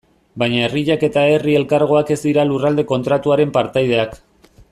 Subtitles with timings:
[0.43, 4.19] Baina herriak eta herri elkargoak ez dira Lurralde Kontratuaren partaideak.